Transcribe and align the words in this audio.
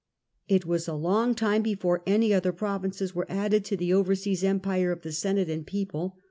It 0.47 0.65
was 0.65 0.87
a 0.87 0.95
long 0.95 1.35
time 1.35 1.61
before 1.61 2.01
any 2.07 2.33
other 2.33 2.51
provinces 2.51 3.13
were 3.13 3.27
added 3.29 3.63
to 3.65 3.77
the 3.77 3.93
over 3.93 4.15
seas 4.15 4.43
empire 4.43 4.91
of 4.91 5.03
the 5.03 5.11
Senate 5.11 5.47
and 5.47 5.63
People. 5.63 6.17